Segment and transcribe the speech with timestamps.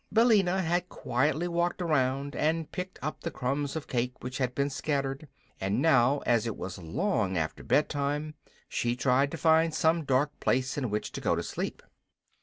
[0.11, 4.71] Billina had quietly walked around and picked up the crumbs of cake which had been
[4.71, 5.27] scattered,
[5.59, 8.33] and now, as it was long after bed time,
[8.67, 11.83] she tried to find some dark place in which to go to sleep.